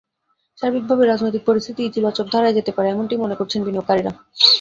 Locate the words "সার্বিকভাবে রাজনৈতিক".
0.59-1.43